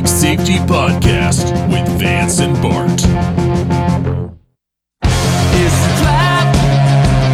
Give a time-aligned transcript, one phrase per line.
[0.00, 3.04] Public Safety Podcast with Vance and Bart.
[5.02, 6.54] It's a trap.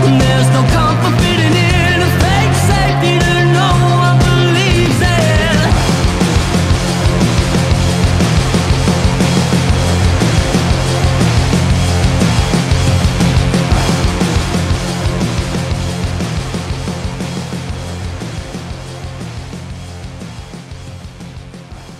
[0.02, 3.70] There's no comfort fitting in a fake safety that no
[4.02, 5.06] one believes in.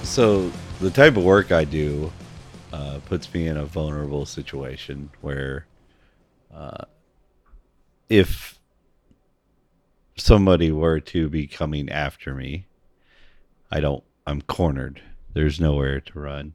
[0.03, 2.13] So the type of work I do
[2.73, 5.67] uh, puts me in a vulnerable situation where,
[6.55, 6.85] uh,
[8.09, 8.59] if
[10.17, 12.67] somebody were to be coming after me,
[13.71, 14.05] I don't.
[14.27, 15.01] I'm cornered.
[15.35, 16.55] There's nowhere to run,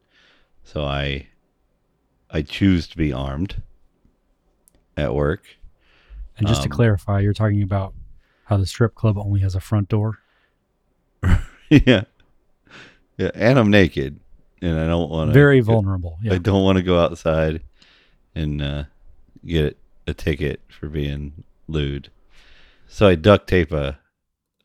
[0.64, 1.28] so I.
[2.34, 3.62] I choose to be armed
[4.96, 5.44] at work.
[6.38, 7.94] And just to Um, clarify, you're talking about
[8.46, 10.20] how the strip club only has a front door.
[11.70, 12.06] yeah,
[13.22, 14.20] yeah, and I'm naked,
[14.62, 15.34] and I don't want to.
[15.34, 16.18] Very vulnerable.
[16.24, 16.34] Yeah.
[16.34, 17.62] I don't want to go outside
[18.34, 18.84] and uh,
[19.46, 22.10] get a ticket for being lewd.
[22.88, 24.00] So I duct tape a,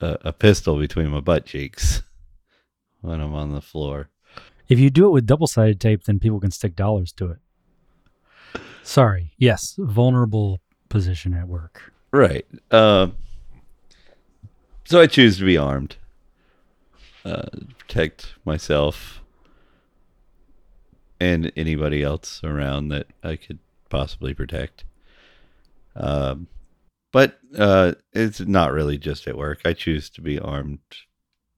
[0.00, 2.02] a a pistol between my butt cheeks
[3.02, 4.08] when I'm on the floor.
[4.68, 7.38] If you do it with double sided tape, then people can stick dollars to it.
[8.82, 9.32] Sorry.
[9.38, 9.74] Yes.
[9.78, 11.92] Vulnerable position at work.
[12.10, 12.46] Right.
[12.70, 13.08] Uh,
[14.84, 15.96] so I choose to be armed.
[17.26, 17.42] Uh,
[17.76, 19.20] protect myself
[21.18, 23.58] and anybody else around that I could
[23.90, 24.84] possibly protect.
[25.96, 26.46] Um,
[27.12, 29.62] but uh, it's not really just at work.
[29.64, 30.78] I choose to be armed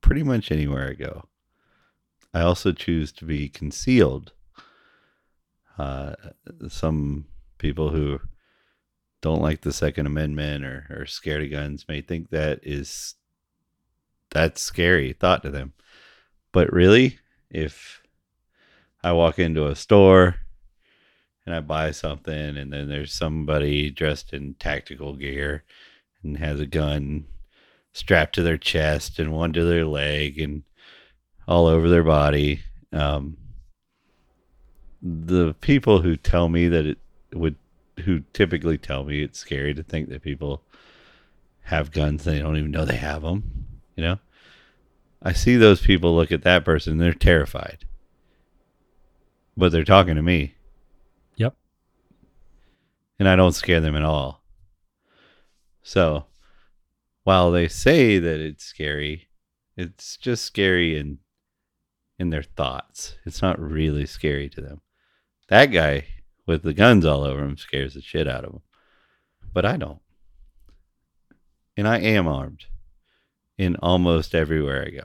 [0.00, 1.28] pretty much anywhere I go.
[2.32, 4.32] I also choose to be concealed.
[5.76, 6.14] Uh,
[6.68, 7.26] some
[7.58, 8.20] people who
[9.20, 13.16] don't like the Second Amendment or are scared of guns may think that is
[14.30, 15.72] that's scary thought to them.
[16.52, 17.18] But really,
[17.50, 18.02] if
[19.02, 20.36] I walk into a store
[21.46, 25.64] and I buy something and then there's somebody dressed in tactical gear
[26.22, 27.26] and has a gun
[27.92, 30.62] strapped to their chest and one to their leg and
[31.46, 32.60] all over their body,
[32.92, 33.36] um,
[35.00, 36.98] the people who tell me that it
[37.32, 37.56] would
[38.04, 40.62] who typically tell me it's scary to think that people
[41.62, 43.67] have guns and they don't even know they have them.
[43.98, 44.18] You know,
[45.20, 47.78] I see those people look at that person they're terrified,
[49.56, 50.54] but they're talking to me,
[51.34, 51.56] Yep.
[53.18, 54.44] and I don't scare them at all.
[55.82, 56.26] So,
[57.24, 59.26] while they say that it's scary,
[59.76, 61.18] it's just scary in
[62.20, 63.18] in their thoughts.
[63.26, 64.80] It's not really scary to them.
[65.48, 66.06] That guy
[66.46, 68.62] with the guns all over him scares the shit out of him.
[69.52, 70.02] But I don't.
[71.76, 72.66] And I am armed
[73.58, 75.04] in almost everywhere I go.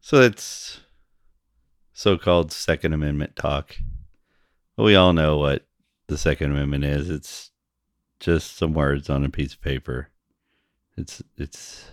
[0.00, 0.80] So that's
[1.92, 3.76] so called Second Amendment talk.
[4.76, 5.66] We all know what
[6.06, 7.10] the Second Amendment is.
[7.10, 7.50] It's
[8.20, 10.10] just some words on a piece of paper.
[10.96, 11.86] It's it's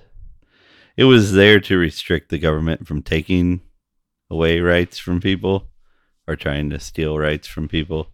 [0.96, 3.62] it was there to restrict the government from taking
[4.30, 5.70] away rights from people
[6.28, 8.10] or trying to steal rights from people.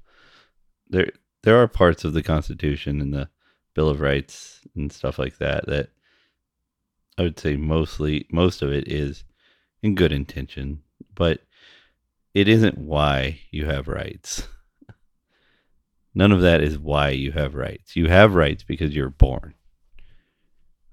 [0.88, 1.12] There
[1.44, 3.30] there are parts of the Constitution and the
[3.74, 5.90] Bill of Rights and stuff like that that
[7.20, 9.26] I would say mostly most of it is
[9.84, 11.42] in good intention, but
[12.34, 14.48] it isn't why you have rights.
[16.16, 17.98] None of that is why you have rights.
[17.98, 19.54] You have rights because you're born.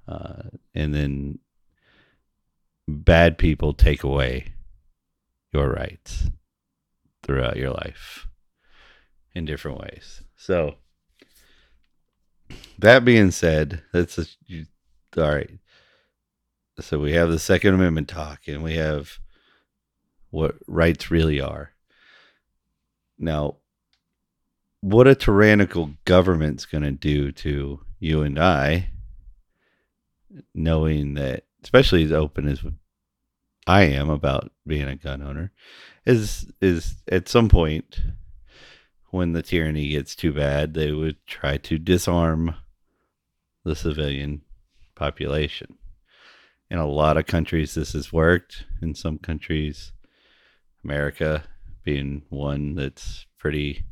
[0.08, 1.38] Uh, and then
[2.88, 4.48] bad people take away
[5.52, 6.28] your rights
[7.22, 8.26] throughout your life
[9.32, 10.22] in different ways.
[10.36, 10.74] So,
[12.80, 14.66] that being said, that's a, you,
[15.16, 15.50] all right.
[16.80, 19.18] So we have the Second Amendment talk, and we have
[20.30, 21.72] what rights really are.
[23.18, 23.56] Now,
[24.80, 28.90] what a tyrannical government's going to do to you and I,
[30.54, 32.60] knowing that, especially as open as
[33.66, 35.52] I am about being a gun owner,
[36.04, 38.00] is is at some point
[39.10, 42.54] when the tyranny gets too bad, they would try to disarm
[43.64, 44.42] the civilian
[44.94, 45.78] population.
[46.70, 48.64] In a lot of countries, this has worked.
[48.82, 49.92] In some countries,
[50.84, 51.44] America
[51.84, 53.84] being one that's pretty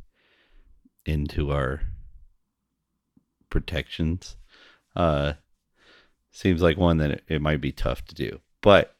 [1.05, 1.81] into our
[3.49, 4.35] protections,
[4.95, 5.33] uh,
[6.31, 8.39] seems like one that it, it might be tough to do.
[8.61, 8.95] But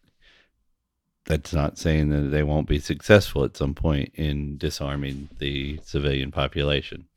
[1.25, 6.31] that's not saying that they won't be successful at some point in disarming the civilian
[6.31, 7.07] population.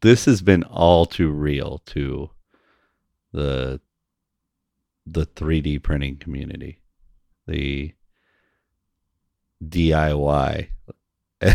[0.00, 2.30] This has been all too real to
[3.32, 3.80] the
[5.06, 6.80] the 3D printing community.
[7.46, 7.94] The
[9.64, 10.68] DIY,
[11.42, 11.54] I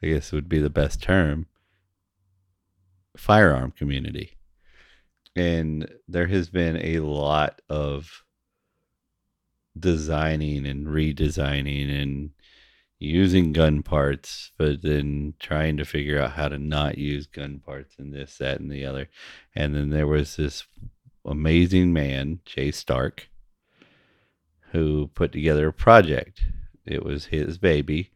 [0.00, 1.46] guess would be the best term,
[3.16, 4.38] firearm community.
[5.34, 8.24] And there has been a lot of
[9.78, 12.30] designing and redesigning and
[12.98, 17.94] using gun parts, but then trying to figure out how to not use gun parts
[17.98, 19.08] and this, that, and the other.
[19.54, 20.64] And then there was this
[21.28, 23.28] amazing man, Jay Stark,
[24.72, 26.44] who put together a project.
[26.86, 28.12] It was his baby,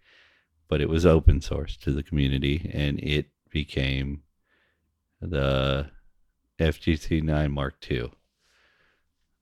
[0.68, 4.22] but it was open source to the community, and it became
[5.20, 5.90] the
[6.58, 8.12] FGC 9 Mark II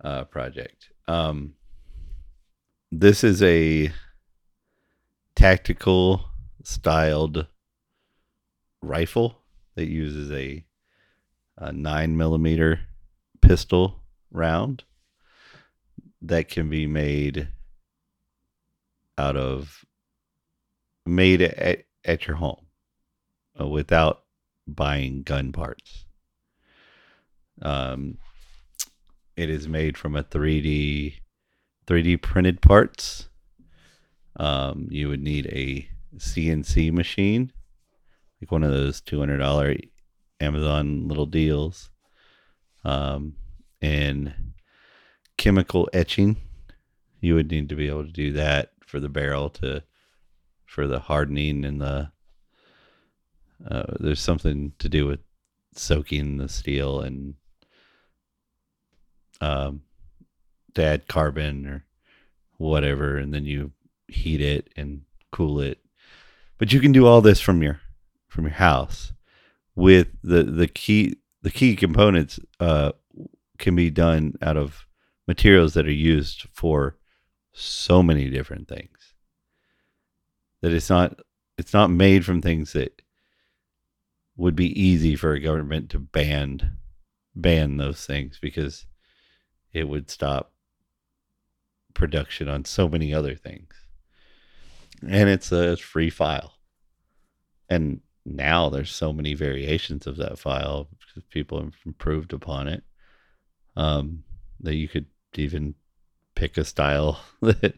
[0.02, 0.90] uh, project.
[1.06, 1.54] Um,
[2.90, 3.92] this is a
[5.34, 6.26] tactical
[6.62, 7.46] styled
[8.82, 9.38] rifle
[9.74, 10.64] that uses a,
[11.56, 12.80] a nine millimeter
[13.42, 14.84] pistol round
[16.22, 17.48] that can be made
[19.18, 19.84] out of
[21.06, 22.66] made at, at your home
[23.60, 24.22] uh, without
[24.66, 26.04] buying gun parts.
[27.62, 28.18] Um,
[29.36, 31.14] it is made from a 3D
[31.86, 33.28] 3D printed parts.
[34.36, 37.52] Um, you would need a CNC machine,
[38.40, 39.74] like one of those two hundred dollar
[40.40, 41.90] Amazon little deals,
[42.84, 43.34] um,
[43.80, 44.34] and
[45.36, 46.36] chemical etching.
[47.20, 49.82] You would need to be able to do that for the barrel to
[50.66, 52.10] for the hardening and the.
[53.68, 55.20] Uh, there's something to do with
[55.74, 57.34] soaking the steel and
[59.40, 59.82] um,
[60.74, 61.84] to add carbon or
[62.56, 63.72] whatever, and then you
[64.08, 65.78] heat it and cool it.
[66.58, 67.80] But you can do all this from your
[68.28, 69.12] from your house
[69.74, 72.92] with the the key the key components uh,
[73.58, 74.86] can be done out of
[75.26, 76.96] materials that are used for
[77.52, 79.14] so many different things
[80.60, 81.18] that it's not
[81.58, 83.02] it's not made from things that
[84.36, 86.76] would be easy for a government to ban
[87.34, 88.86] ban those things because
[89.72, 90.52] it would stop
[91.94, 93.74] production on so many other things.
[95.02, 96.54] And it's a free file.
[97.68, 102.82] And now there's so many variations of that file because people have improved upon it.
[103.76, 104.24] Um,
[104.60, 105.74] that you could even
[106.34, 107.74] pick a style that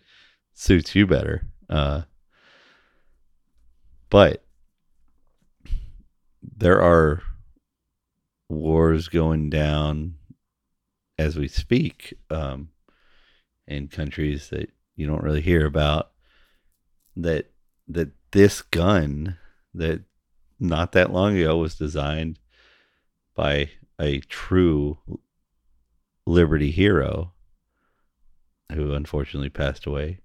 [0.54, 1.46] suits you better.
[1.68, 2.02] Uh,
[4.10, 4.44] but
[6.42, 7.22] there are
[8.48, 10.14] wars going down
[11.18, 12.68] as we speak um,
[13.66, 16.10] in countries that you don't really hear about
[17.16, 17.50] that
[17.88, 19.36] that this gun
[19.74, 20.02] that
[20.58, 22.38] not that long ago was designed
[23.34, 23.70] by
[24.00, 24.98] a true
[26.26, 27.32] liberty hero
[28.72, 30.18] who unfortunately passed away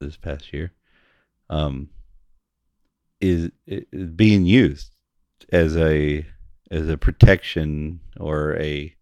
[0.00, 0.72] this, past year
[1.48, 1.88] um,
[3.20, 4.94] is, is being used
[5.52, 6.26] as a
[6.70, 8.94] as a protection or a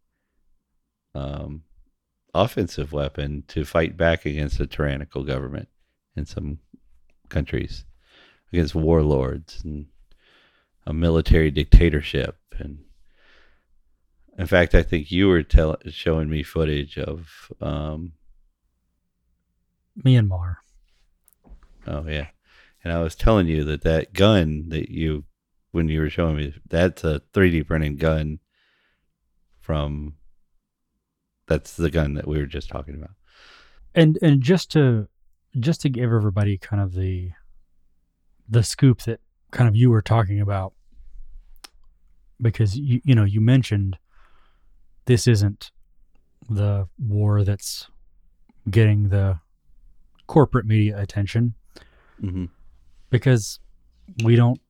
[1.14, 1.62] um,
[2.34, 5.68] offensive weapon to fight back against a tyrannical government
[6.16, 6.58] in some
[7.28, 7.84] countries,
[8.52, 9.86] against warlords and
[10.86, 12.36] a military dictatorship.
[12.58, 12.83] And
[14.38, 17.52] in fact, I think you were tell- showing me footage of.
[17.60, 18.12] Um,
[20.04, 20.56] Myanmar.
[21.86, 22.28] oh yeah,
[22.82, 25.24] and I was telling you that that gun that you,
[25.70, 28.40] when you were showing me, that's a 3D printed gun
[29.60, 30.14] from
[31.46, 33.12] that's the gun that we were just talking about.
[33.94, 35.06] and and just to
[35.60, 37.30] just to give everybody kind of the
[38.48, 39.20] the scoop that
[39.52, 40.72] kind of you were talking about
[42.42, 43.96] because you you know you mentioned
[45.06, 45.70] this isn't
[46.48, 47.88] the war that's
[48.70, 49.38] getting the
[50.26, 51.54] corporate media attention
[52.22, 52.44] Mm-hmm.
[53.10, 53.58] because
[54.22, 54.60] we don't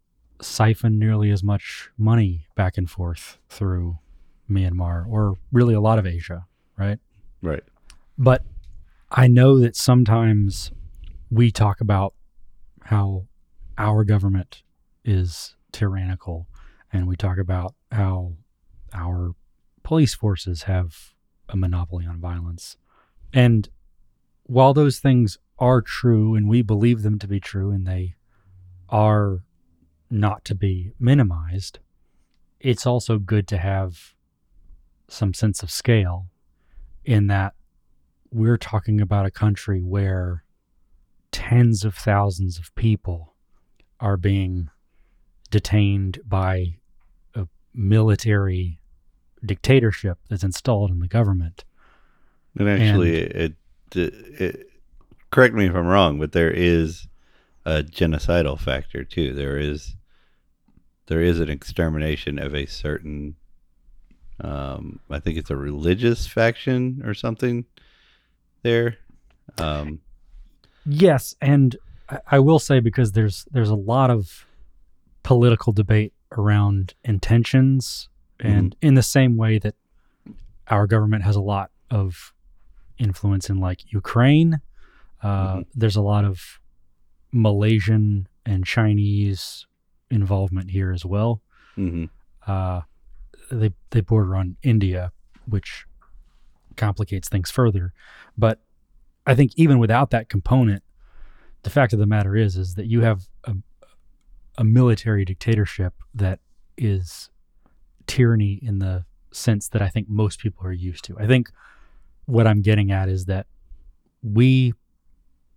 [0.41, 3.99] siphon nearly as much money back and forth through
[4.51, 6.47] Myanmar or really a lot of Asia,
[6.79, 6.99] right?
[7.43, 7.63] Right.
[8.17, 8.43] But
[9.11, 10.73] I know that sometimes
[11.31, 12.15] we talk about
[12.85, 13.27] how
[13.77, 14.63] our government
[15.05, 16.49] is tyrannical
[16.93, 18.33] and we talk about how
[18.95, 19.35] our
[19.85, 21.13] police forces have
[21.49, 22.77] a monopoly on violence.
[23.33, 23.69] And
[24.43, 28.17] while those things are true and we believe them to be true and they
[28.89, 29.45] are
[30.11, 31.79] not to be minimized,
[32.59, 34.15] it's also good to have
[35.07, 36.27] some sense of scale
[37.05, 37.53] in that
[38.33, 40.45] we're talking about a country where
[41.31, 43.35] tens of thousands of people
[44.01, 44.71] are being
[45.51, 46.77] detained by
[47.35, 48.81] a military
[49.47, 51.65] dictatorship that's installed in the government.
[52.59, 53.55] And actually, it,
[53.95, 54.71] it, it
[55.31, 57.09] correct me if I'm wrong, but there is
[57.65, 59.33] a genocidal factor too.
[59.33, 59.97] There is
[61.07, 63.37] there is an extermination of a certain
[64.41, 67.65] um I think it's a religious faction or something
[68.63, 68.99] there.
[69.59, 70.01] Um
[70.87, 71.77] Yes, and
[72.09, 74.47] I, I will say because there's there's a lot of
[75.23, 78.09] political debate around intentions,
[78.41, 79.75] and in the same way that
[80.69, 82.33] our government has a lot of
[82.99, 84.61] influence in like Ukraine,
[85.23, 85.67] uh, Mhm.
[85.75, 86.61] there's a lot of
[87.33, 89.67] Malaysian and Chinese
[90.11, 91.43] involvement here as well.
[91.77, 92.09] mhm.
[92.47, 92.83] Uh,
[93.51, 95.11] they they border on India,
[95.47, 95.87] which
[96.77, 97.93] complicates things further.
[98.39, 98.63] But
[99.27, 100.83] I think even without that component,
[101.63, 103.57] the fact of the matter is is that you have a,
[104.59, 106.41] a military dictatorship that
[106.77, 107.31] is
[108.07, 111.19] tyranny in the sense that I think most people are used to.
[111.19, 111.51] I think
[112.27, 113.47] what I'm getting at is that
[114.23, 114.73] we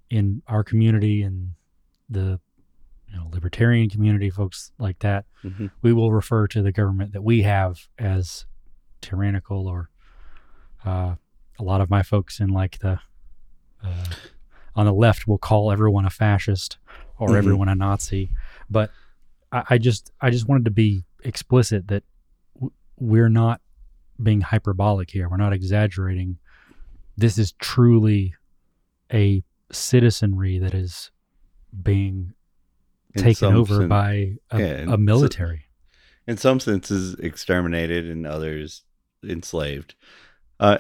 [0.09, 1.51] in our community and
[2.09, 2.39] the
[3.09, 5.69] you know libertarian community folks like that Mhm.
[5.81, 8.45] we will refer to the government that we have as
[9.01, 9.89] tyrannical or
[10.85, 11.15] uh,
[11.59, 12.99] a lot of my folks in like the
[13.83, 14.05] uh,
[14.75, 16.77] on the left will call everyone a fascist
[17.17, 17.37] or Mhm.
[17.37, 18.31] everyone a Nazi.
[18.69, 18.91] But
[19.51, 22.03] I, I just I just wanted to be explicit that
[22.99, 23.61] we're not
[24.21, 25.29] being hyperbolic here.
[25.29, 26.37] We're not exaggerating.
[27.17, 28.33] This is truly
[29.13, 31.11] a citizenry that is
[31.83, 32.33] being
[33.15, 35.65] In taken over sen- by a, yeah, a so- military.
[36.27, 38.83] in some senses exterminated and others
[39.23, 39.95] enslaved.
[40.59, 40.77] Uh,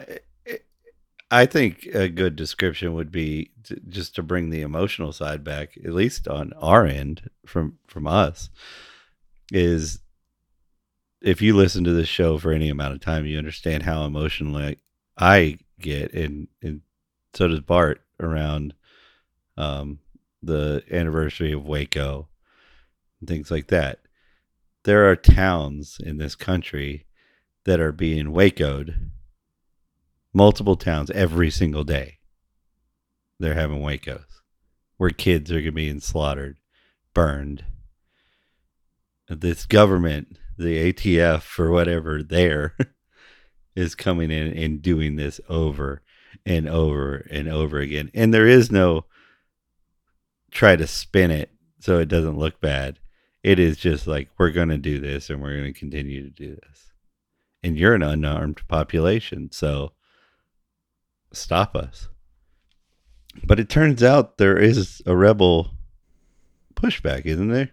[1.29, 5.77] I think a good description would be to, just to bring the emotional side back,
[5.83, 8.49] at least on our end from from us,
[9.51, 9.99] is
[11.27, 14.77] if you listen to this show for any amount of time, you understand how emotionally
[15.17, 16.81] I get, and and
[17.33, 18.73] so does Bart around
[19.57, 19.99] um,
[20.41, 22.29] the anniversary of Waco
[23.19, 23.99] and things like that.
[24.85, 27.05] There are towns in this country
[27.65, 29.09] that are being wacoed
[30.33, 32.19] multiple towns every single day.
[33.37, 34.23] They're having wacos
[34.95, 36.57] where kids are being slaughtered
[37.13, 37.65] burned.
[39.27, 42.75] This government the atf or whatever there
[43.75, 46.01] is coming in and doing this over
[46.45, 48.09] and over and over again.
[48.13, 49.05] And there is no
[50.51, 52.99] try to spin it so it doesn't look bad.
[53.43, 56.29] It is just like we're going to do this and we're going to continue to
[56.29, 56.91] do this.
[57.63, 59.93] And you're an unarmed population so
[61.33, 62.09] stop us.
[63.43, 65.71] But it turns out there is a rebel
[66.73, 67.71] pushback isn't there?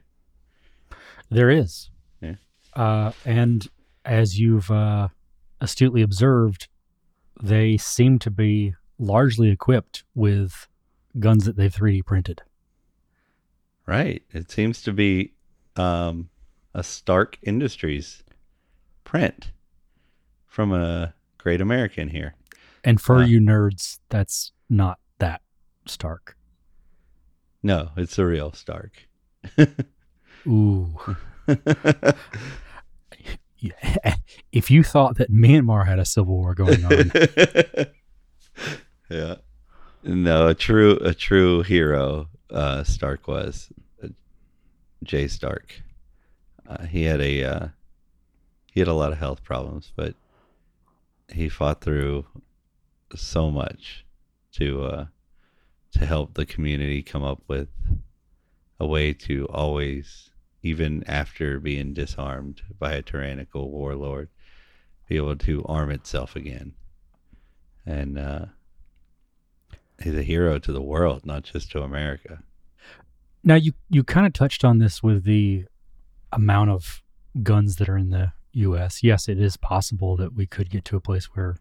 [1.30, 1.90] There is.
[2.76, 3.68] Uh, and
[4.04, 5.08] as you've uh,
[5.60, 6.68] astutely observed,
[7.42, 10.66] they seem to be largely equipped with
[11.18, 12.42] guns that they've 3D printed.
[13.86, 15.32] right it seems to be
[15.76, 16.28] um,
[16.74, 18.22] a stark industries
[19.04, 19.50] print
[20.46, 22.34] from a great american here
[22.82, 23.26] And for Uh.
[23.26, 25.42] you nerds, that's not that
[25.86, 26.36] stark.
[27.62, 29.06] no it's a real stark
[30.46, 30.98] Ooh.
[34.52, 37.10] if you thought that Myanmar had a civil war going on,
[39.10, 39.36] yeah.
[40.02, 43.70] No, a true a true hero uh Stark was
[44.02, 44.08] uh,
[45.02, 45.80] Jay Stark.
[46.66, 47.68] Uh, he had a uh,
[48.72, 50.14] he had a lot of health problems, but
[51.32, 52.26] he fought through
[53.14, 54.04] so much
[54.52, 55.06] to uh
[55.92, 57.68] to help the community come up with
[58.80, 60.30] a way to always
[60.64, 64.28] even after being disarmed by a tyrannical warlord
[65.08, 66.72] be able to arm itself again
[67.86, 68.46] and uh
[70.02, 72.42] he's a hero to the world not just to america
[73.44, 75.66] Now you you kind of touched on this with the
[76.32, 77.02] amount of
[77.42, 79.02] guns that are in the U.S.
[79.02, 81.56] Yes, it is possible that we could get to a place where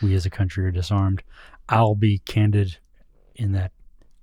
[0.00, 1.22] we as a country are disarmed.
[1.68, 2.78] I'll be candid
[3.34, 3.72] in that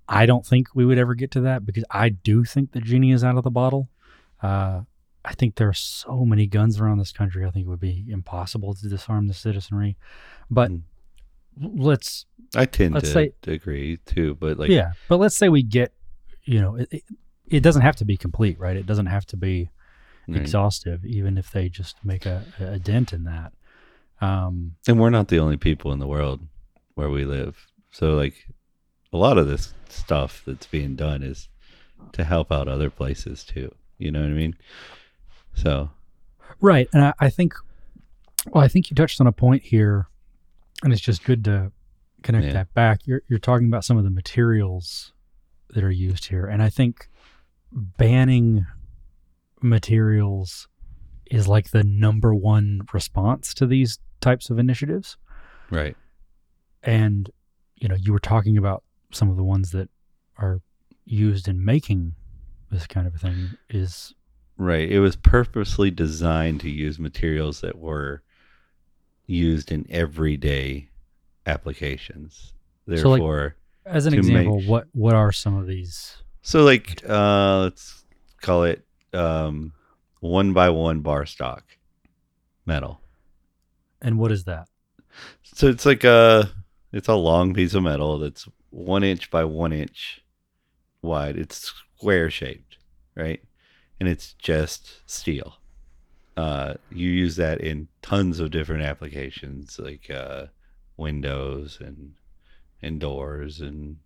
[0.10, 3.12] I don't think we would ever get to that because I do think the genie
[3.12, 3.90] is out of the bottle.
[4.42, 4.82] Uh,
[5.26, 7.46] I think there are so many guns around this country.
[7.46, 9.98] I think it would be impossible to disarm the citizenry.
[10.50, 10.82] But Mm.
[11.60, 12.26] let's
[12.56, 15.92] i tend Let's to, say- agree too but like yeah, but let's say we get,
[16.46, 17.04] you know, it, it,
[17.48, 18.78] it doesn't have to be complete, right?
[18.78, 19.70] It doesn't have to be
[20.28, 20.40] right.
[20.40, 23.54] exhaustive, even if they just make a, a dent in that.
[24.22, 26.42] Um, and we're not the only people in the world
[26.96, 28.48] where we live so like
[29.14, 31.50] a lot of this stuff that's being done is
[32.14, 34.56] to help out other places too you know what i mean
[35.54, 35.90] so
[36.62, 37.54] right, and I, I think,
[38.52, 40.08] well, I think you touched on a point here,
[40.84, 41.72] and it's just good to
[42.22, 42.54] connect Yeah.
[42.54, 45.14] that back, you're you're talking about some of the materials
[45.72, 47.10] that are used here, and I think
[47.72, 48.66] banning
[49.62, 50.68] materials
[51.30, 55.18] is like the number one response to these types of initiatives.
[55.70, 55.96] Right.
[56.84, 57.30] And
[57.76, 59.90] you know, you were talking about some of the ones that
[60.38, 60.62] are
[61.06, 62.14] used in making
[62.72, 63.50] this kind of a thing.
[63.70, 64.14] Is
[64.58, 64.92] Right.
[64.92, 68.24] It was purposely designed to use materials that were
[69.28, 70.90] used in everyday
[71.46, 72.54] applications.
[72.88, 73.56] So, like- Therefore,
[73.86, 76.18] as an example, make- what what are some of these?
[76.42, 78.06] so like uh let's
[78.42, 79.74] call it um
[80.22, 81.64] one by one bar stock
[82.66, 83.02] metal.
[84.02, 84.68] And what is that?
[85.44, 86.50] So it's like a
[86.94, 90.22] it's a long piece of metal that's one inch by one inch
[91.02, 91.38] wide.
[91.38, 92.78] It's square shaped,
[93.16, 93.42] right?
[94.00, 95.58] And it's just steel.
[96.36, 100.46] Uh, you use that in tons of different applications, like uh,
[100.96, 102.14] windows and
[102.82, 103.98] and doors and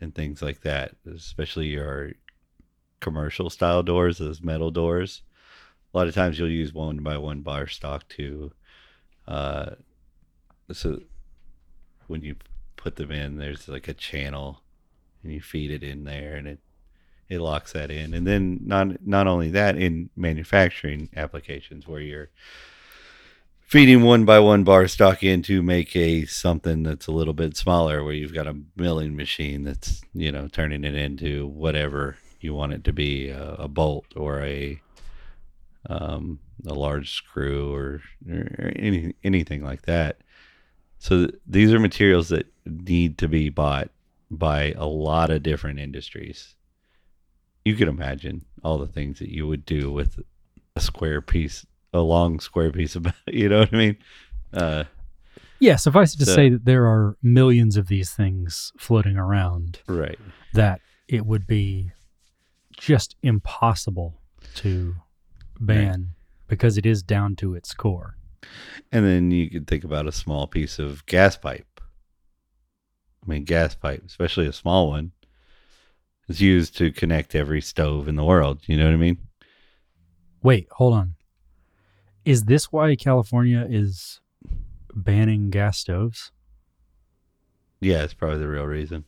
[0.00, 0.96] and things like that.
[1.14, 2.12] Especially your
[3.00, 5.22] commercial style doors, those metal doors.
[5.94, 8.50] A lot of times you'll use one by one bar stock to
[9.28, 9.70] uh,
[10.72, 11.00] so
[12.06, 12.34] when you
[12.76, 14.62] put them in there's like a channel
[15.22, 16.58] and you feed it in there and it
[17.32, 22.30] it locks that in and then not not only that in manufacturing applications where you're
[23.60, 27.56] feeding one by one bar stock in to make a something that's a little bit
[27.56, 32.52] smaller where you've got a milling machine that's you know turning it into whatever you
[32.52, 34.80] want it to be a, a bolt or a
[35.88, 40.18] um, a large screw or, or any, anything like that.
[40.98, 43.90] So th- these are materials that need to be bought
[44.30, 46.54] by a lot of different industries.
[47.64, 50.18] You can imagine all the things that you would do with
[50.76, 53.96] a square piece, a long square piece of, you know what I mean?
[54.52, 54.84] Uh,
[55.60, 59.80] Yeah, suffice it to So- say that there are millions of these things floating around
[59.86, 60.18] right.
[60.54, 61.92] that it would be
[62.76, 64.20] just impossible
[64.56, 64.96] to
[65.60, 66.08] ban
[66.48, 68.16] because it is down to its core.
[68.90, 71.80] And then you could think about a small piece of gas pipe.
[73.24, 75.12] I mean, gas pipe, especially a small one,
[76.28, 78.60] is used to connect every stove in the world.
[78.66, 79.18] You know what I mean?
[80.42, 81.14] Wait, hold on.
[82.24, 84.20] Is this why California is
[84.94, 86.30] banning gas stoves?
[87.80, 89.04] Yeah, it's probably the real reason.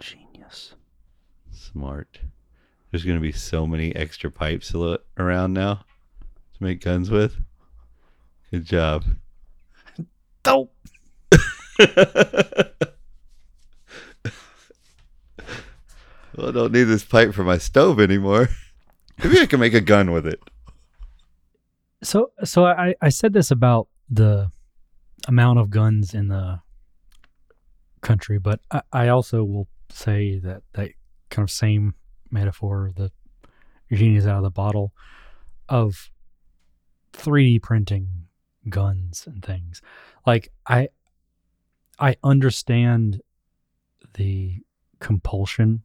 [0.00, 0.74] Genius.
[1.50, 2.20] Smart.
[2.90, 7.36] There's going to be so many extra pipes around now to make guns with.
[8.50, 9.04] Good job.
[10.42, 10.72] Dope.
[16.36, 18.48] well, I don't need this pipe for my stove anymore.
[19.22, 20.40] Maybe I can make a gun with it.
[22.02, 24.50] So, so I, I said this about the
[25.26, 26.60] amount of guns in the
[28.02, 30.90] country, but I, I also will say that that
[31.30, 31.94] kind of same
[32.30, 33.10] metaphor, the
[33.90, 34.92] genie is out of the bottle,
[35.68, 36.10] of
[37.14, 38.08] 3D printing
[38.68, 39.80] guns and things.
[40.26, 40.88] Like I,
[41.98, 43.22] I understand
[44.14, 44.62] the
[45.00, 45.82] compulsion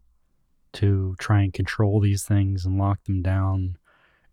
[0.74, 3.78] to try and control these things and lock them down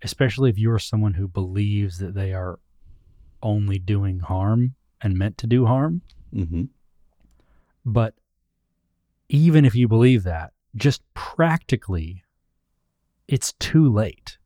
[0.02, 2.58] especially if you're someone who believes that they are
[3.42, 6.02] only doing harm and meant to do harm.
[6.34, 6.64] Mm-hmm.
[7.84, 8.14] But
[9.28, 12.22] even if you believe that, just practically,
[13.26, 14.38] it's too late.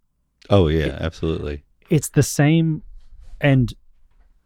[0.50, 1.64] Oh, yeah, absolutely.
[1.90, 2.83] It's the same,
[3.40, 3.72] and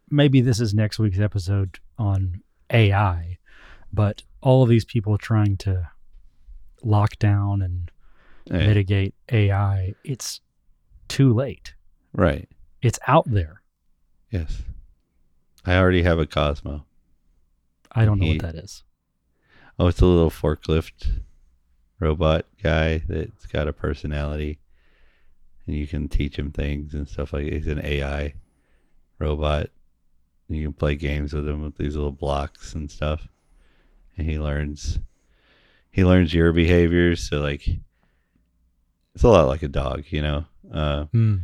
[0.09, 3.37] maybe this is next week's episode on AI,
[3.93, 5.89] but all of these people trying to
[6.83, 7.91] lock down and
[8.49, 10.39] Hey, mitigate AI, it's
[11.07, 11.73] too late.
[12.13, 12.47] right.
[12.81, 13.61] It's out there.
[14.31, 14.61] Yes.
[15.65, 16.85] I already have a Cozmo.
[17.91, 18.83] I don't know He- what that is.
[19.79, 21.21] Oh, it's a little forklift
[21.99, 24.59] robot guy that's got a personality,
[25.65, 27.45] and you can teach him things and stuff like.
[27.51, 28.33] He's an AI
[29.19, 29.69] robot.
[30.47, 33.27] You can play games with him with these little blocks and stuff,
[34.17, 34.99] and he learns.
[35.91, 37.27] He learns your behaviors.
[37.29, 37.67] So like,
[39.15, 40.45] it's a lot like a dog, you know.
[40.71, 41.35] Uh, Hmm.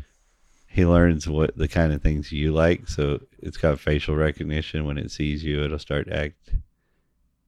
[0.68, 2.88] he learns what the kind of things you like.
[2.88, 4.86] So it's got facial recognition.
[4.86, 6.50] When it sees you, it'll start to act.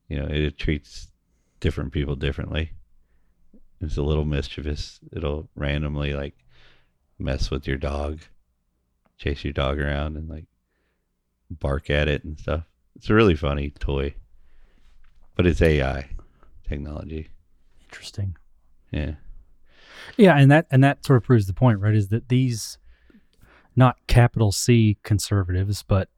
[0.08, 1.12] You know, it treats
[1.60, 2.72] different people differently.
[3.82, 5.00] It's a little mischievous.
[5.12, 6.36] It'll randomly like
[7.20, 8.22] mess with your dog,
[9.18, 10.46] chase your dog around, and like
[11.50, 12.64] bark at it and stuff.
[12.96, 14.16] It's a really funny toy,
[15.36, 16.10] but it's AI
[16.68, 17.30] technology.
[17.84, 18.36] Interesting.
[18.92, 19.14] Yeah.
[20.18, 21.96] Yeah, and that and that sort of proves the point, right?
[21.96, 22.78] Is that these
[23.76, 26.10] not capital C conservatives, but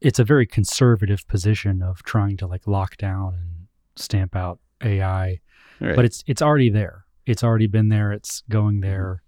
[0.00, 5.40] it's a very conservative position of trying to like lock down and stamp out AI,
[5.80, 5.96] Right.
[5.96, 7.04] but it's it's already there.
[7.26, 8.12] It's already been there.
[8.12, 8.90] It's going mm-hmm.
[8.90, 9.22] there.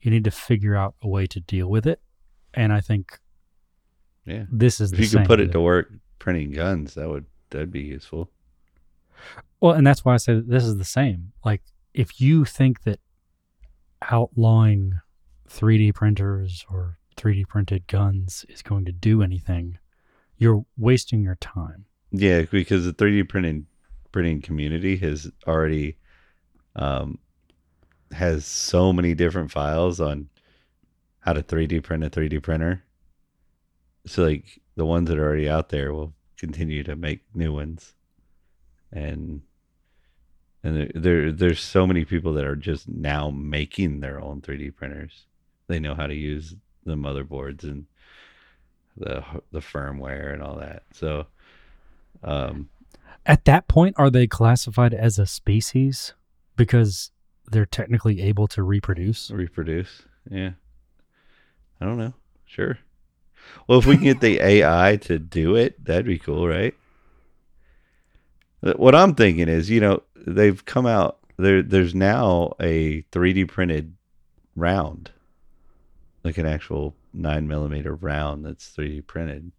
[0.00, 2.00] You need to figure out a way to deal with it,
[2.54, 3.18] and I think
[4.24, 4.44] yeah.
[4.50, 7.70] this is If the you could put it to work printing guns, that would that'd
[7.70, 8.30] be useful.
[9.60, 11.32] Well, and that's why I say that this is the same.
[11.44, 13.00] Like, if you think that
[14.10, 15.00] outlawing
[15.48, 19.78] 3D printers or 3D printed guns is going to do anything,
[20.38, 21.84] you're wasting your time.
[22.10, 23.66] Yeah, because the 3D printing
[24.12, 25.96] printing community has already
[26.74, 27.16] um
[28.12, 30.28] has so many different files on
[31.20, 32.82] how to 3D print a 3D printer.
[34.06, 37.94] So like the ones that are already out there will continue to make new ones.
[38.90, 39.42] And
[40.62, 44.74] and there, there there's so many people that are just now making their own 3D
[44.76, 45.24] printers.
[45.68, 47.86] They know how to use the motherboards and
[48.96, 50.82] the the firmware and all that.
[50.92, 51.26] So
[52.22, 52.68] um
[53.24, 56.14] At that point, are they classified as a species
[56.56, 57.10] because
[57.50, 59.30] they're technically able to reproduce?
[59.30, 60.02] reproduce.
[60.30, 60.52] Yeah.
[61.80, 62.14] I don't know.
[62.46, 62.78] Sure.
[63.66, 66.74] Well, if we can get the AI to do it, that'd be cool, right?
[68.60, 71.62] What I'm thinking is, you know, they've come out there.
[71.62, 73.94] There's now a 3D printed
[74.54, 75.10] round,
[76.24, 79.50] like an actual nine millimeter round that's 3D printed.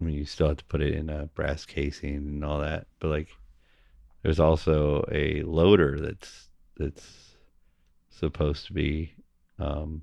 [0.00, 2.86] I mean, you still have to put it in a brass casing and all that,
[2.98, 3.28] but like,
[4.22, 7.34] there's also a loader that's that's
[8.10, 9.14] supposed to be
[9.58, 10.02] um,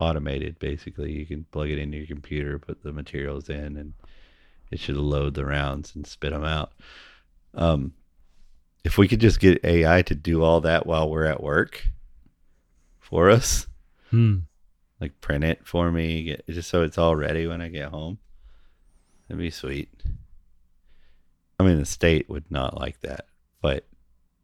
[0.00, 0.58] automated.
[0.58, 3.92] Basically, you can plug it into your computer, put the materials in, and
[4.72, 6.72] it should load the rounds and spit them out.
[7.54, 7.92] Um,
[8.84, 11.86] if we could just get AI to do all that while we're at work
[12.98, 13.66] for us,
[14.10, 14.38] Hmm.
[15.00, 18.18] like print it for me, get, just so it's all ready when I get home,
[19.28, 19.88] that'd be sweet.
[21.60, 23.26] I mean, the state would not like that,
[23.60, 23.86] but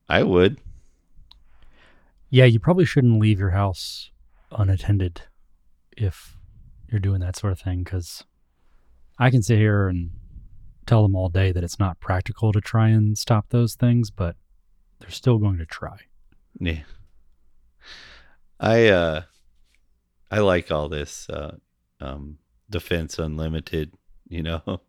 [0.09, 0.59] I would.
[2.31, 4.11] Yeah, you probably shouldn't leave your house
[4.53, 5.23] unattended
[5.97, 6.37] if
[6.91, 8.25] you're doing that sort of thing because
[9.19, 10.11] I can sit here and
[10.89, 14.37] tell them all day that it's not practical to try and stop those things, but
[14.99, 15.99] they're still going to try.
[16.59, 16.83] Yeah.
[18.59, 19.23] I uh
[20.31, 21.57] I like all this uh
[22.01, 23.93] um defense unlimited,
[24.29, 24.63] you know.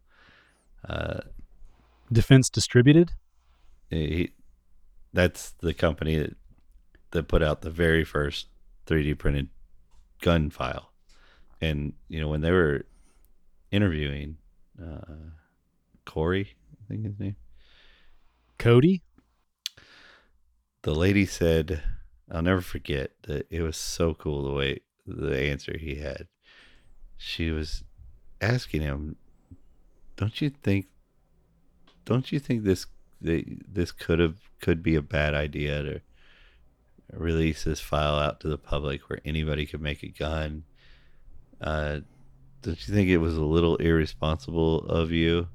[0.87, 1.19] Uh
[2.09, 3.11] Defense distributed?
[3.89, 4.31] he,
[5.11, 6.37] that's the company that
[7.11, 8.47] that put out the very first
[8.87, 9.49] 3D printed
[10.21, 10.93] gun file.
[11.59, 12.85] And you know when they were
[13.71, 14.37] interviewing
[14.81, 15.31] uh
[16.09, 17.35] Corey, I think his name
[18.57, 19.03] Cody?
[20.81, 21.83] the lady said,
[22.31, 26.27] I'll never forget that it was so cool the way the answer he had.
[27.15, 27.83] She was
[28.41, 29.17] asking him,
[30.15, 30.87] "Don't you think?
[32.05, 32.87] Don't you think this
[33.21, 36.01] this could have could be a bad idea to
[37.13, 40.63] release this file out to the public where anybody could make a gun?
[41.61, 41.99] Uh,
[42.63, 45.49] don't you think it was a little irresponsible of you?"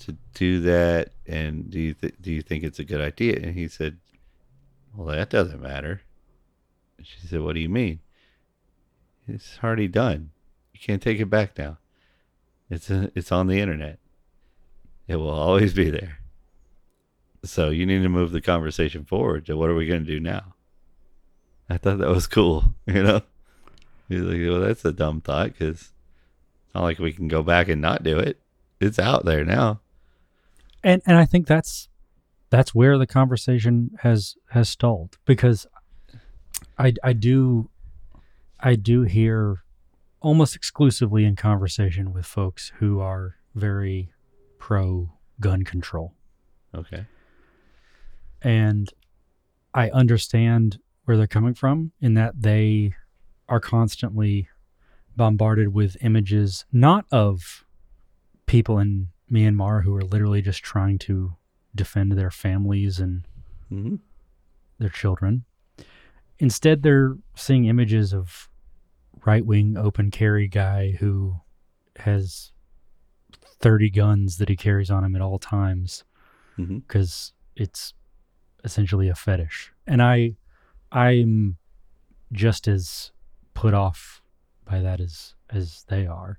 [0.00, 3.36] To do that, and do you th- do you think it's a good idea?
[3.36, 3.98] And he said,
[4.94, 6.02] well, that doesn't matter.
[6.98, 8.00] And She said, What do you mean?
[9.28, 10.30] It's already done.
[10.72, 11.78] You can't take it back now.
[12.68, 13.98] It's a, it's on the internet.
[15.06, 16.18] It will always be there.
[17.44, 20.20] So you need to move the conversation forward to what are we going to do
[20.20, 20.54] now?
[21.68, 22.74] I thought that was cool.
[22.86, 23.22] You know,
[24.08, 25.92] he's like, well, that's a dumb thought because
[26.74, 28.40] not like we can go back and not do it.
[28.80, 29.80] It's out there now.
[30.82, 31.88] And and I think that's
[32.50, 35.66] that's where the conversation has has stalled because
[36.78, 37.70] I I do
[38.58, 39.62] I do hear
[40.20, 44.12] almost exclusively in conversation with folks who are very
[44.58, 46.14] pro gun control
[46.74, 47.06] Okay.
[48.42, 48.90] and
[49.74, 52.94] I understand where they're coming from in that they
[53.48, 54.48] are constantly
[55.16, 57.64] bombarded with images not of
[58.46, 61.34] people in Myanmar who are literally just trying to
[61.74, 63.24] defend their families and
[63.68, 63.96] hmm
[64.78, 65.44] their children.
[66.38, 68.48] Instead, they're seeing images of
[69.26, 71.36] right wing open carry guy who
[71.96, 72.52] has
[73.58, 76.04] 30 guns that he carries on him at all times
[76.86, 77.92] because it's
[78.64, 79.72] essentially a fetish.
[79.86, 80.36] And I,
[80.90, 81.58] I'm
[82.32, 83.12] just as
[83.52, 84.22] put off
[84.64, 86.38] by that as as they are.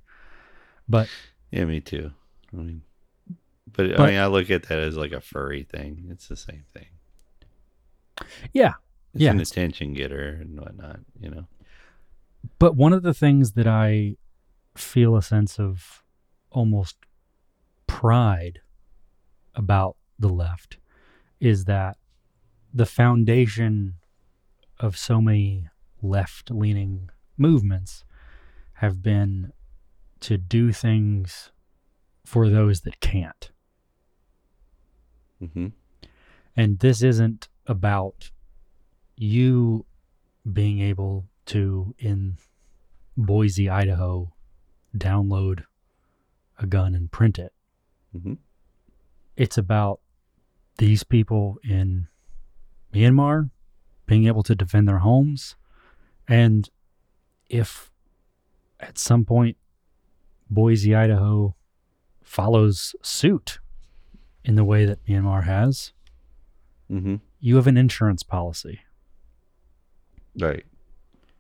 [0.90, 1.10] But
[1.52, 2.12] Yeah, me too.
[2.54, 2.82] I mean,
[3.72, 6.08] but, I mean, I look at that as like a furry thing.
[6.10, 6.88] It's the same thing.
[8.54, 8.74] yeah,
[9.14, 11.48] It's Yeah, an attention getter and whatnot, you know.
[12.60, 14.18] But one of the things that I
[14.76, 16.04] feel a sense of
[16.50, 16.98] almost
[17.88, 18.60] pride
[19.56, 20.78] about the left
[21.40, 21.98] is that
[22.74, 23.96] the foundation
[24.80, 25.68] of so many
[26.02, 28.04] left leaning movements
[28.76, 29.52] have been
[30.22, 31.52] to do things
[32.26, 33.52] for those that can't.
[35.40, 35.68] hmm
[36.56, 38.32] And this isn't about
[39.16, 39.86] you
[40.52, 42.38] being able to, in
[43.18, 44.34] Boise, Idaho,
[44.98, 45.64] download
[46.60, 47.54] a gun and print it.
[48.12, 48.34] hmm
[49.36, 50.00] It's about
[50.78, 52.08] these people in
[52.94, 53.50] Myanmar
[54.06, 55.56] being able to defend their homes.
[56.28, 56.70] And
[57.50, 57.92] if
[58.80, 59.58] at some point
[60.50, 61.56] Boise, Idaho
[62.32, 63.60] follows suit
[64.46, 65.92] in the way that Myanmar has,
[66.88, 68.82] hmm you have an insurance policy.
[70.40, 70.64] Right.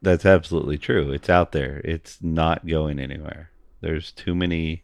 [0.01, 1.11] That's absolutely true.
[1.11, 1.79] It's out there.
[1.85, 3.51] It's not going anywhere.
[3.81, 4.83] There's too many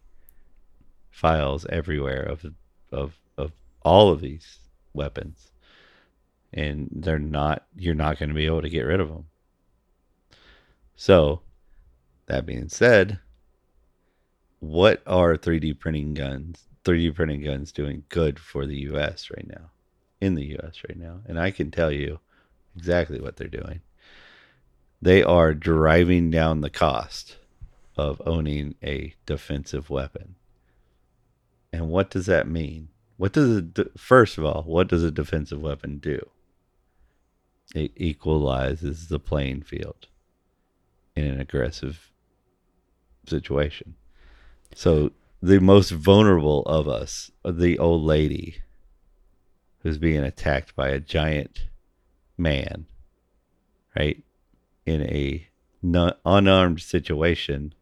[1.10, 2.46] files everywhere of
[2.92, 4.60] of of all of these
[4.94, 5.50] weapons.
[6.52, 9.26] And they're not you're not going to be able to get rid of them.
[10.94, 11.42] So,
[12.26, 13.18] that being said,
[14.60, 19.70] what are 3D printing guns 3D printing guns doing good for the US right now?
[20.20, 21.20] In the US right now.
[21.26, 22.18] And I can tell you
[22.76, 23.80] exactly what they're doing
[25.00, 27.36] they are driving down the cost
[27.96, 30.34] of owning a defensive weapon.
[31.72, 32.88] And what does that mean?
[33.16, 36.28] What does it first of all, what does a defensive weapon do?
[37.74, 40.06] It equalizes the playing field
[41.14, 42.10] in an aggressive
[43.26, 43.94] situation.
[44.74, 48.62] So the most vulnerable of us, the old lady
[49.82, 51.66] who's being attacked by a giant
[52.36, 52.86] man,
[53.96, 54.22] right?
[54.88, 55.46] in a
[55.82, 57.74] non- unarmed situation,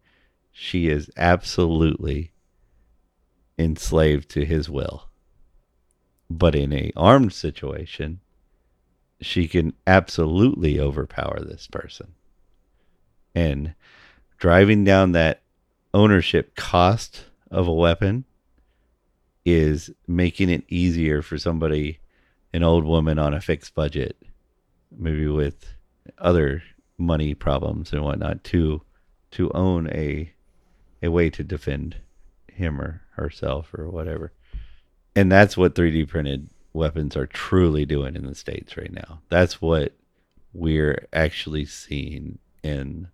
[0.51, 2.31] she is absolutely
[3.57, 5.09] enslaved to his will.
[6.29, 8.19] But in a armed situation,
[9.21, 12.13] she can absolutely overpower this person.
[13.33, 13.73] And
[14.37, 15.41] driving down that
[15.97, 18.23] ownership cost of a weapon
[19.43, 21.99] is making it easier for somebody,
[22.53, 24.15] an old woman on a fixed budget,
[24.95, 25.73] maybe with
[26.19, 26.61] other
[26.99, 28.81] money problems and whatnot to
[29.31, 30.31] to own a
[31.01, 31.95] a way to defend
[32.47, 34.31] him or herself or whatever.
[35.15, 39.21] And that's what 3D printed weapons are truly doing in the states right now.
[39.29, 39.93] That's what
[40.53, 43.07] we're actually seeing in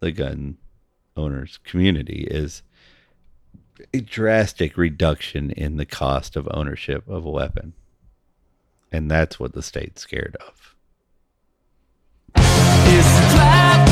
[0.00, 0.58] the gun
[1.16, 2.62] owners community is
[3.92, 7.74] a drastic reduction in the cost of ownership of a weapon.
[8.92, 10.74] And that's what the state's scared of.
[12.36, 13.88] It's a trap.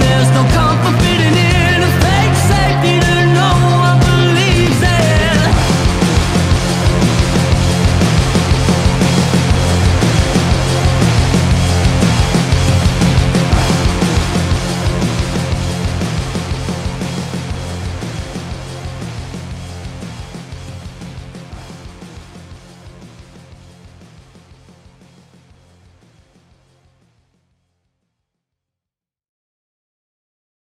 [0.00, 1.37] There's no comfort